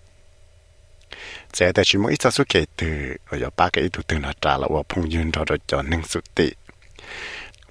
[1.52, 2.86] sẽ tại chỉ mỗi ít số kể từ
[3.30, 6.02] rồi ba cái từ từ là trả là và phong yun cho trâu cho nâng
[6.06, 6.50] sự tị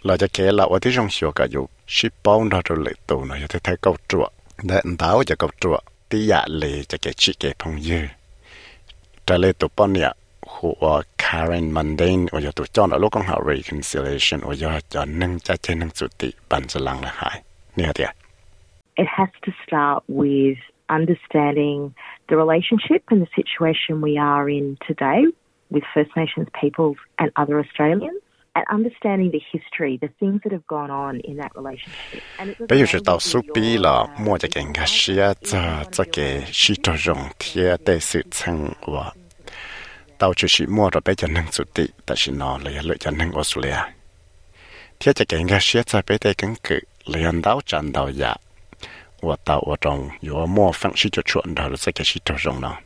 [0.02, 2.94] là cho kể là ở thế trong sửa cả dù ship bao nó rồi lợi
[3.08, 4.32] tù nó cho thấy câu chuột
[4.64, 8.00] để đáo cho câu chuột tí dạ lì cho cái chị cái phong dư.
[9.26, 10.10] Trả lời tụ bao nhiêu
[10.62, 14.80] của ờ, Karen Mundane và giờ tụi cho nó lúc con học reconciliation và giờ
[14.90, 17.42] cho nâng cha trên nâng sự tị bản cho lăng là hại.
[17.76, 18.04] Nè thì
[18.96, 20.56] It has to start with
[20.90, 21.92] understanding
[22.28, 25.22] the relationship and the situation we are in today
[25.70, 28.27] with First Nations peoples and other Australians.
[32.70, 36.74] Bây giờ mean số you're, là mua cho cái ngã xia cho cho cái sĩ
[36.84, 39.12] cho rong thiệt để sự chân và
[40.18, 42.98] tao chỉ sĩ mua rồi bây giờ nâng sự tị tại vì nó là lựa
[42.98, 43.78] chọn nâng Australia.
[45.00, 48.36] Thiệt cho cái ngã xia cho bây giờ căn cứ liền đào chân đào dạ.
[49.22, 52.20] Và tao ở trong có mua phẳng sĩ cho chuẩn đó là sẽ cái sĩ
[52.26, 52.78] cho rong nó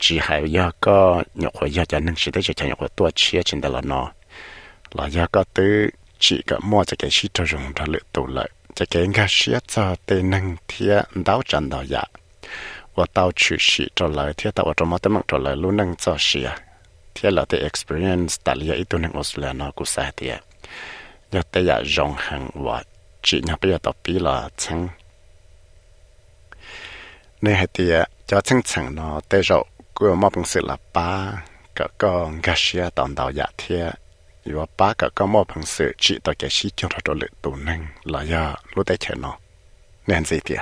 [0.00, 2.88] chỉ hay giờ có nhọc hồi giờ cho nên chỉ để cho cho nhọc hồi
[2.96, 4.12] tua chia trên đời là nó
[4.92, 8.26] là giờ có từ chỉ có mua cho cái sĩ cho dùng đó lựa tụ
[8.26, 12.02] lợi cho cái nghe sĩ cho tê năng thiệt đáo chân đào dạ
[12.94, 15.76] và tao chữ sĩ cho lợi thiệt tao ở trong mắt tấm cho lợi luôn
[15.76, 16.44] năng cho sĩ
[17.14, 20.40] thiệt là tê experience tại lý ít tuần Australia nó cũng sai thiệt
[21.32, 22.82] giờ tê giờ rong hàng và
[23.22, 24.88] chỉ nhà bây giờ tao bí là chăng
[27.42, 27.90] nên hay thì
[28.26, 29.20] cho chăng chăng nó
[30.00, 31.44] tới rồi cứ mà bằng sự là ba
[31.76, 33.76] cái có cái gì tận đầu dạ thì
[34.44, 37.56] và ba cái có mà bằng sự chỉ tới cái gì cho nó lựa tụ
[37.66, 39.36] năng là giờ lúc đấy chơi nó
[40.06, 40.56] nên gì thì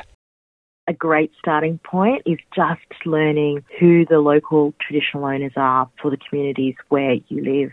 [0.87, 6.17] a great starting point is just learning who the local traditional owners are for the
[6.31, 7.73] communities where you live.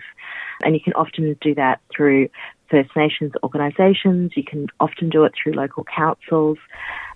[0.63, 2.27] And you can often do that through
[2.69, 6.57] First Nations organisations, you can often do it through local councils,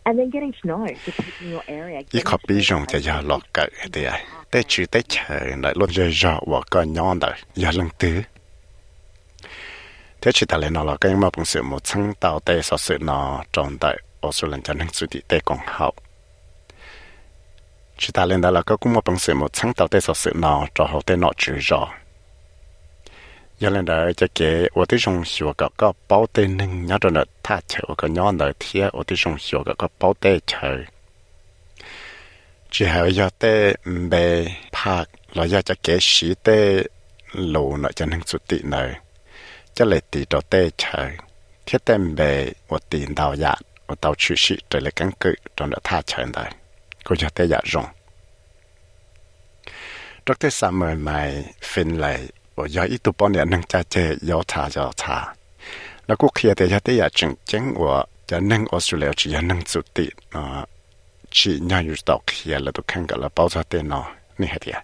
[0.09, 2.01] and then getting to know the people in your area.
[2.11, 3.41] to bí know rong the cho giờ places lọt
[4.91, 8.21] they cái lại luôn giờ giờ và có nhon đời giờ lần thứ
[10.21, 12.77] thế chỉ ta lên nó là cái mà bằng sự một chân tàu tê so
[12.77, 15.95] sự nó trong tại Australia cho nên sự tê còn học
[17.97, 20.13] chỉ ta lên đó là có cũng một bằng sự một chân tàu tê so
[20.13, 21.87] sự nó cho hậu tê nó chữ rõ
[23.59, 26.97] giờ lên đời cho kể ở tí sông sửa có có bao tê nâng nhớ
[27.01, 30.13] rồi nó thà chơi có nhon đời thì ở tí sông sửa có có bao
[30.19, 30.77] tê chơi
[32.71, 33.73] chỉ hay giờ tê
[34.09, 36.83] bề phạc là giờ cho kể sĩ tê,
[37.33, 38.89] lù nợ cho nâng xuất tị nợ
[39.73, 41.11] cho lệ tị cho tê chơi
[41.65, 43.55] thiết tê bề và tị đào dạ
[43.87, 46.55] và tàu chữ sĩ trở lại căn cự trong đã tha chơi này.
[47.03, 47.59] Cô giờ tê dạ
[50.39, 52.27] tê xa mời mày phiên lại
[52.59, 55.33] và giờ ít tụ bọn nâng cha chê yếu thả yếu thả
[56.07, 59.41] là quốc kia thì giờ tê dạ chứng chứng và cho nâng Australia chỉ là
[59.41, 60.65] nâng xuất tị nó
[61.29, 64.03] chỉ nhà yu tao kia là tôi khăn cả là bao giờ tên nó
[64.37, 64.83] nè hết ya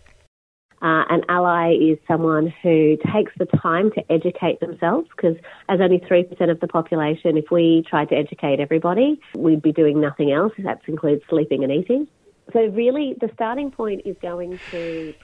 [0.82, 5.38] Uh, an ally is someone who takes the time to educate themselves because,
[5.68, 10.00] as only 3% of the population, if we tried to educate everybody, we'd be doing
[10.02, 10.54] nothing else.
[10.60, 12.08] That includes sleeping and eating.
[12.54, 14.78] So, really, the starting point is going to.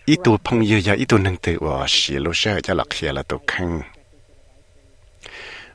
[0.06, 2.84] ít tu phong yu ya ít tu nâng tự và xí lô xe cho là
[2.90, 3.82] kia là tôi khăn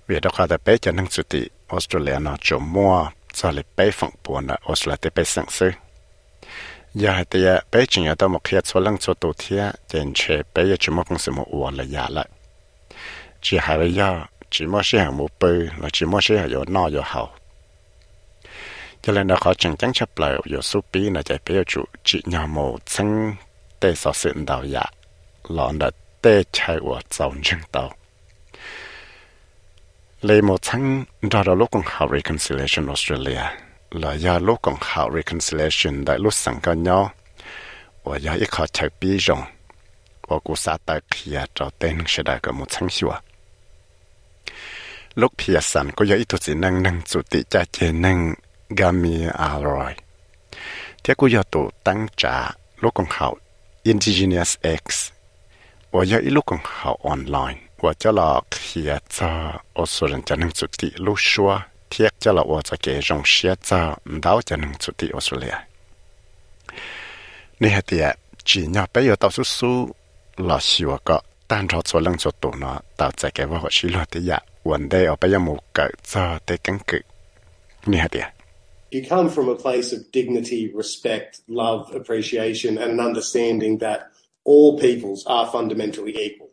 [0.06, 3.64] vì đó khoa đã bé cho nâng sự tị Australia nó chỗ mua cho lại
[3.76, 5.70] bé phẳng buồn là Australia tế bé sáng sư
[6.94, 10.42] giờ thì bé chỉ nhớ tới một khi số lần số tổ thiệt trên chế
[10.54, 12.28] bé giờ chỉ một công sự một uổng là giả lại
[13.40, 14.20] chỉ hai bây giờ
[14.50, 17.28] chỉ một xe hàng một bự là chỉ một xe hàng có no có hậu
[19.06, 21.84] cho nên nó khó chẳng chẳng chấp lại có số bí là chạy biểu chủ
[22.04, 23.32] chỉ nhà mồ chân
[23.80, 24.84] tê sở sự đào dạ
[25.48, 25.90] lọ nợ
[26.22, 27.92] tê chạy của dầu chân tàu.
[30.22, 33.42] Lấy một chân ra đó lúc còn học reconciliation Australia,
[33.90, 37.10] là do lúc còn học reconciliation đại lúc sẵn có nhau,
[38.04, 39.42] và do ít khó chạy bí rộng,
[40.28, 43.14] và cụ xa tại kia cho tên sẽ đại có một chân xua
[45.14, 48.34] lúc phía sẵn có yếu tố gì năng năng chủ tị cha chế năng
[48.70, 49.94] gami alroi
[51.02, 53.38] tia ku ya to tang cha lo kong hao,
[53.84, 55.12] indigenous x.
[55.92, 57.60] Wa ya i lo kong hao online.
[57.82, 61.56] Wa cha la khia cha, o so ran cha nang chu ti lo shua.
[61.90, 65.58] Thiek cha la wa cha ke jong shia cha dao cha nang chu ti australia.
[67.60, 68.14] Ni ha tia
[68.44, 69.88] chỉ nhỏ bé yo tao su su
[70.36, 73.88] lo shiwa ka tan ro cho lăng cho tổ nó tạo ra cái vỏ xí
[73.88, 74.38] lo thế ya.
[74.64, 76.98] Vấn đề ở bây giờ một cỡ cho tới cắn cự
[77.86, 78.22] như thế
[78.96, 84.10] You come from a place of dignity, respect, love, appreciation, and an understanding that
[84.42, 86.48] all peoples are fundamentally equal.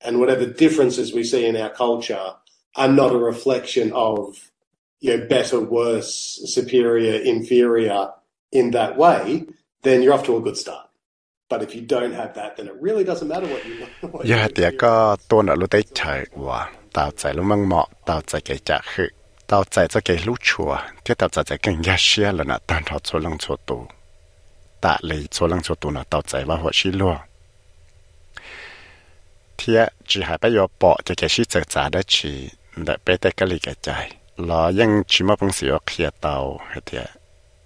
[0.00, 2.34] And whatever differences we see in our culture
[2.76, 4.52] are not a reflection of
[5.00, 8.12] you know, better, worse, superior, inferior
[8.52, 9.46] in that way,
[9.82, 10.86] then you're off to a good start.
[11.48, 14.46] But if you don't have that, then it really doesn't matter what you what Yeah,
[14.46, 18.38] the ka to na lu dei chai wa tao zai lu mang mo tao zai
[18.38, 19.08] ge ja hu
[19.48, 22.56] tao zai zai ge lu chua tie tao zai zai gen ya xia le na
[22.68, 23.86] tan thao cho lang cho tu
[24.80, 27.12] ta le cho lang cho tu na tao zai wa ho xi lo
[29.56, 33.16] tie chỉ hai bây giờ bỏ cho cái sĩ tự trả đó chỉ để bé
[33.16, 37.04] tới cái lý cái trái là những chỉ mà bằng sự kia tàu hay thế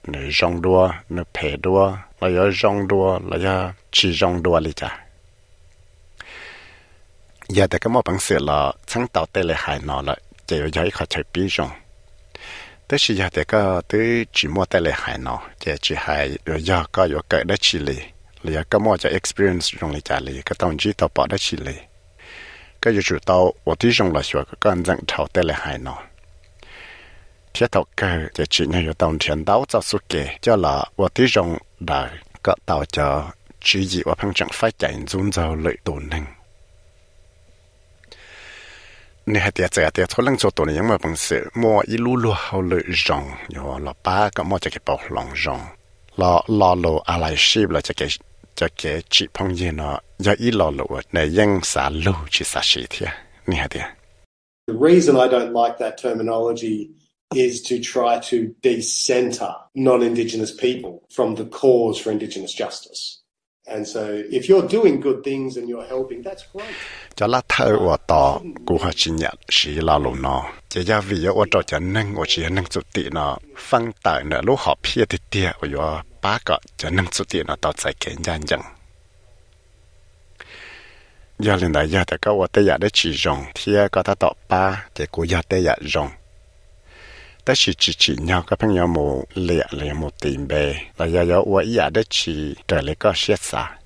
[0.06, 4.60] nữ rong đua nữ phê đua là có rong đua là có chỉ rong đua
[4.60, 5.06] lý cha
[7.48, 10.60] giờ để cái mà bằng sự là chẳng tàu tê lại hại nó là chạy
[10.60, 11.68] vào giấy khỏi chạy bí rồi
[12.88, 15.42] tới khi giờ thì có tới chỉ mua tay lại hải nó
[15.80, 16.62] chỉ hải rồi
[16.92, 17.96] có rồi cái chỉ lì
[18.42, 21.36] lì có mua chạy experience trong lì chạy lì cái tông chỉ tàu bỏ đó
[21.40, 21.74] chỉ lì
[22.82, 25.78] cái chủ tàu ở tí là sửa cái anh rằng thầu tay lại
[27.54, 31.08] thiết tàu cơ chạy chỉ nhau tàu thuyền đảo cho suốt kề cho là ở
[31.14, 32.10] tí trong đời
[32.42, 32.84] có tàu
[33.60, 36.10] chỉ gì ở phăng chẳng phải chạy run rẩy lợi tổn
[39.23, 42.77] 你还得在得出能做多呢，因为本事莫一路路好累
[43.07, 45.59] 让，有老爸个莫就给包浪让，
[46.15, 48.07] 老老路阿来西了就给。
[48.59, 52.59] cho cái chỉ phong gì nó do ý lo lộ này dân xả lưu chỉ xả
[52.63, 53.09] sĩ thiệt
[53.45, 53.83] nè hả thiệt
[54.67, 56.89] The reason I don't like that terminology
[57.35, 63.20] is to try to decenter non-Indigenous people from the cause for Indigenous justice.
[63.66, 64.00] And so
[64.30, 66.74] if you're doing good things and you're helping, that's great.
[67.14, 71.00] cho là thơ của tỏ của họ chỉ nhận sĩ là lộ nó chỉ ra
[71.00, 74.58] vì ở chỗ cho nâng ở chỉ nâng chút tị nó phân tại nữa lúc
[74.58, 78.14] họ phía thì tia ở ba cái cho nâng chút tị nó tạo giải kiện
[78.22, 78.60] nhân dân.
[81.38, 84.34] Giờ lên đại giờ thì có ở đây để chỉ dùng thì có ta tạo
[84.48, 86.08] ba thì của giờ đây dùng
[87.43, 93.77] 但是只只鸟个朋友冇猎猎冇定呗，那要要我一下的去得那个些啥，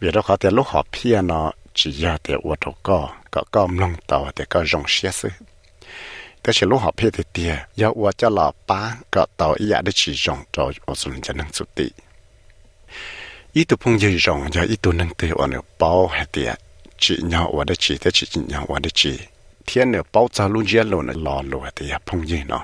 [0.00, 5.32] 为了好的路好偏呢，只要的我都个个个弄到的个容些事。
[6.42, 11.92] 但是路好偏的点，要我叫老爸个到一下的去用，着我说人家能做的。
[13.52, 16.56] 一度朋友用，要一度能对我那包还点，
[16.98, 19.18] 只鸟我的只的只鸟我的只。
[19.64, 22.62] 天呢包扎路接路呢老路的呀碰见呢。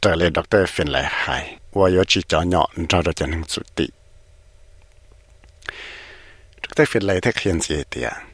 [0.00, 0.66] 这里 Dr.
[0.66, 3.90] 芬来海，我有去找鸟，你找到就能做的。
[6.62, 6.86] Dr.
[6.86, 8.24] 芬来他看见的呀。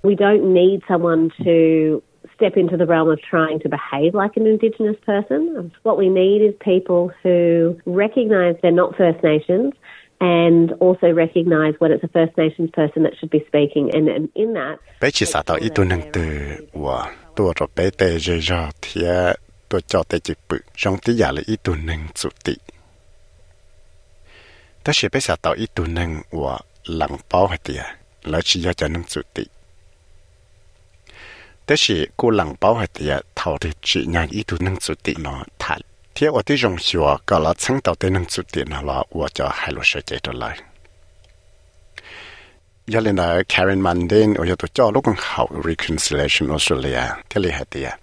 [0.00, 2.02] We don't need someone to
[2.36, 5.70] step into the realm of trying to behave like an Indigenous person.
[5.82, 9.72] What we need is people who recognise they're not First Nations
[10.19, 13.95] and also recognise when it's a First Nations person that should be speaking.
[13.95, 15.83] And, and in that, bé chỉ xả tao ít tu.
[15.89, 16.21] năng từ
[16.73, 19.01] và tua rồi bé tê rơi ra thì
[19.69, 22.53] tôi cho tê chỉ bự trong tí giả là ít tu năng chủ tị
[24.83, 27.85] ta chỉ bé xả tao ít tu năng và lặng bao hết tiệt
[28.23, 29.43] là chỉ cho năng chủ tị
[31.65, 34.93] ta chỉ cô lặng bao hết tiệt thầu thì chỉ nhà ít tu năng chủ
[35.03, 35.81] tị nó thật
[36.19, 39.27] thế ở tí rồng xùa cả là sáng tàu tên năng suốt tiền là ở
[39.33, 40.59] cho hai lô sợi chạy trở lại
[42.87, 47.57] giờ lên là Karen Mundine ở chỗ cho lúc còn học reconciliation Australia thế là
[47.57, 47.97] hệ à?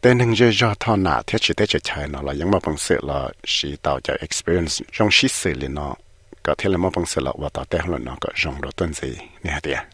[0.00, 2.58] tên hình giờ do thọ nà thế chỉ thế chỉ chạy nó là những mà
[2.66, 5.94] bằng sự là chỉ tàu cho experience trong sĩ sự liền nó
[6.42, 8.70] có thể là mà bằng sự là và tạo tên là nó có trong đó
[8.76, 9.86] tuần gì nè hệ à?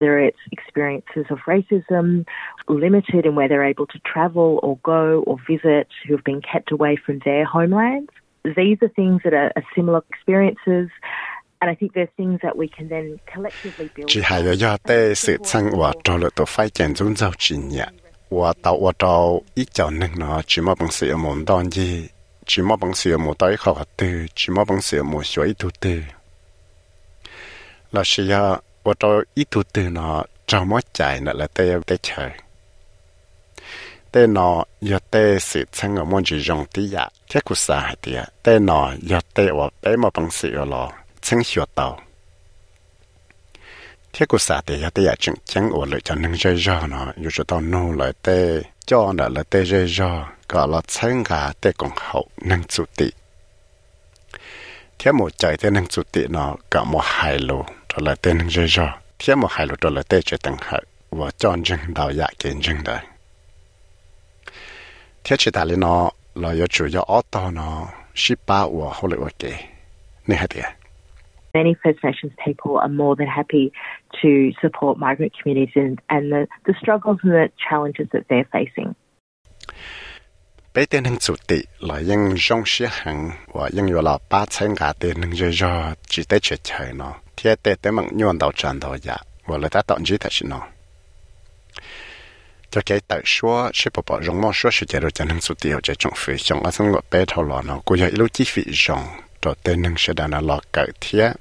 [0.00, 2.22] There is experiences of racism,
[2.70, 6.72] limited in where they're able to travel or go or visit, who have been kept
[6.72, 8.10] away from their homelands.
[8.44, 10.88] These are things that are, are similar experiences.
[11.60, 14.08] And I think there's things that we can then collectively build.
[14.08, 17.30] chỉ hai giờ do tê sự sang hòa trò lợi tổ phái chèn dung giàu
[17.38, 17.86] chỉ nhẹ
[18.30, 22.08] Hòa tạo hòa trò ít chào nâng nó chỉ mà bằng sự muốn đòn gì
[22.46, 25.68] chỉ mà bằng sự muốn tới khó tư, chỉ mà bằng sự muốn suy tu
[25.80, 26.00] tư.
[27.92, 28.28] là sự
[28.84, 32.30] hòa trò ít tu tư nó trong mỗi chạy nó là tê tê chơi
[34.12, 37.80] tê nó giờ tê sự chân ở môn chỉ dùng tí dạ thế cũng xã
[37.80, 41.64] hay tiệt tê nó giờ tê ở bé mà bằng sự ở lò chân hiểu
[41.74, 42.00] tàu
[44.12, 46.86] thế cũng xã tiệt giờ tê dạ chừng chừng ở lợi cho nâng chơi cho
[46.86, 50.80] nó dù cho tao nô lợi tê cho nó lợi tê chơi cho có là
[50.86, 53.10] chân gà tê còn hậu nâng chủ tị
[54.98, 57.64] thế một chạy tê nâng chủ tị nó cả một hai lô
[57.94, 58.88] rồi lợi tê nâng chơi cho
[59.18, 62.26] thế một hai lô rồi lợi tê chơi tăng hậu và chọn chừng đào dạ
[62.38, 62.98] kiến chừng đời
[65.30, 69.10] thế chỉ lên nó là yếu chủ yếu ở đó nó ship ba và hậu
[69.10, 69.52] lệ ok
[70.26, 70.64] nè hả tiệt
[71.54, 73.70] Many First Nations people are more than happy
[74.22, 74.28] to
[74.62, 78.92] support migrant communities and, and the, the struggles and the challenges that they're facing.
[80.74, 84.46] bây tên hình chủ tị là những trong sĩ hàng và những yếu là ba
[84.46, 88.08] 千 cả tên hình dây do chỉ tới chuyện chơi nó thế tên tên bằng
[88.16, 90.60] nhuận đầu tràn đầu dạ và là ta tận chỉ thật nó
[92.70, 95.40] cho cái tại số sẽ bỏ bỏ rong mong số sẽ chạy được cho hình
[95.40, 98.06] số tiêu ở trong phía trong ở trong ngõ bé thầu lò nó cũng có
[98.12, 99.06] lúc chi phí rong
[99.42, 101.32] cho tên hình sẽ đàn lò cỡ thế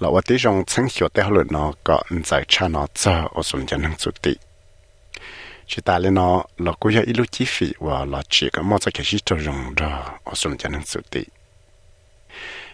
[0.00, 3.42] lò ở tí rong chân hiểu tế hồi nó có giải cha nó cho ở
[3.42, 4.34] trong cho hình số tiêu
[5.66, 8.78] chỉ ta lên nó lò cũng có lúc chi phí và lò chỉ có một
[8.94, 11.24] cái gì cho rong đó ở trong cho hình số tiêu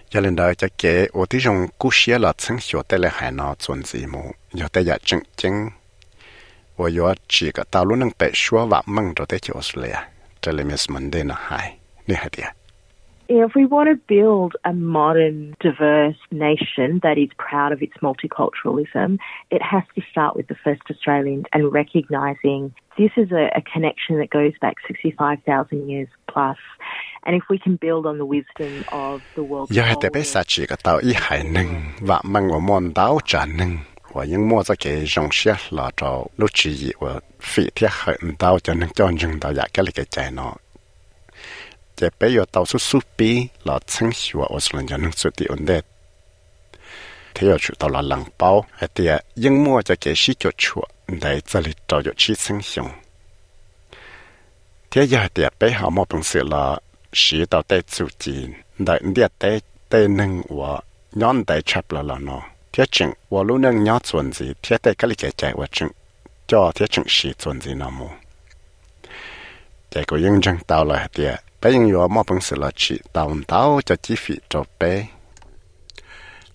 [0.09, 3.11] cho nên đó cho cái ở tí rong cú xía là chân hiểu tế là
[3.13, 5.69] hay nó chuẩn gì mù giờ tế giả chứng chứng
[6.76, 10.08] 我有几个道路能被说话蒙着的就是了呀，
[10.42, 12.42] 这里面是门的呢，还你还的。
[13.28, 19.20] If we want to build a modern, diverse nation that is proud of its multiculturalism,
[19.52, 24.18] it has to start with the first Australians and recognising this is a, a connection
[24.18, 26.58] that goes back 65,000 years plus.
[27.24, 29.72] And if we can build on the wisdom of the world.
[29.76, 30.24] 要还得被
[34.14, 34.26] 啥几个道一还能，话蒙我们道战能。
[34.26, 40.56] 我因摸着给用些老着录制业我非贴很到就能叫人到呀个里个在喏。
[41.96, 45.84] 这边有到处苏比老称喜我我是人家能做的问的。
[47.34, 52.90] 他要去到了冷包，还得因摸着给洗脚出，来这里找有去称雄。
[54.90, 56.82] 他也得背好么本事了，
[57.14, 62.42] 洗到带足劲，来你带带能我，让带差不了了喏。
[62.75, 65.89] Thiết chừng và lúc nâng nhớ chuẩn gì thiết tay cái lịch chạy và chừng
[66.47, 68.09] cho thiết chừng sĩ chuẩn gì nào mù
[69.91, 73.01] chạy của những chân tàu là tiệt, bé những yếu mà bằng sự là chỉ
[73.13, 75.07] tàu tàu cho chi phí cho bé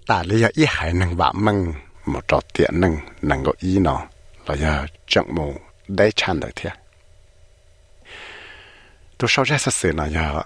[0.07, 1.73] ta lý ý hải nâng bạ măng
[2.05, 4.01] một trò tiện nâng nâng có ý nó
[4.47, 5.53] là giờ chẳng mù
[5.87, 6.73] đấy chăn được thiết
[9.17, 10.41] tôi sau ra sự là giờ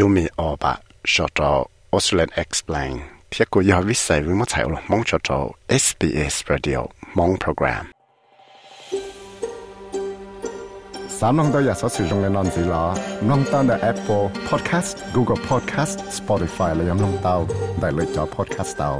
[0.00, 2.98] Yumi Oba cho cho Australian Explain.
[3.32, 5.38] พิกุยาวิสัยวิมุไทยหลงมงจอจอ
[5.84, 6.80] SBS Radio
[7.18, 7.84] มงโปรแกรม
[11.18, 12.84] สามน้องตัวอยากสอสื่อตรงในนอนสีล้อ
[13.28, 17.36] น้องตั้งแต่ Apple Podcast Google Podcast Spotify และยังน้องเตา
[17.80, 18.90] ได้เลยจอ Podcast เตา